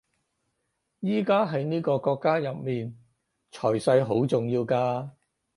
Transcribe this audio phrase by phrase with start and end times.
[1.01, 2.97] 而家喺呢個國家入面
[3.51, 5.11] 財勢好重要㗎